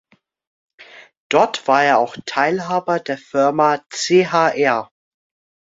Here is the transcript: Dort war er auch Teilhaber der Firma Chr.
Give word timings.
Dort 1.29 1.67
war 1.67 1.83
er 1.83 1.99
auch 1.99 2.17
Teilhaber 2.25 2.99
der 2.99 3.19
Firma 3.19 3.83
Chr. 3.91 4.89